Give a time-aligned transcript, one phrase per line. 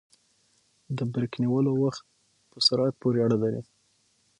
[0.97, 2.03] د بریک نیولو وخت
[2.51, 3.61] په سرعت پورې اړه لري